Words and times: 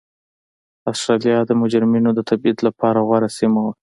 اسټرالیا 0.91 1.37
د 1.45 1.51
مجرمینو 1.61 2.09
د 2.15 2.19
تبعید 2.29 2.57
لپاره 2.67 2.99
غوره 3.07 3.29
سیمه 3.37 3.59
وه. 3.65 3.71